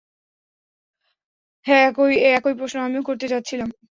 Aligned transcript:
হ্যাঁ, 1.65 1.87
একই 2.31 2.53
প্রশ্ন 2.57 2.77
আমিও 2.81 3.03
করতে 3.03 3.25
যাচ্ছিলাম। 3.27 3.69